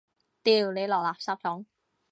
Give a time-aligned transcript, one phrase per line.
[0.41, 1.67] 掉你落垃圾桶！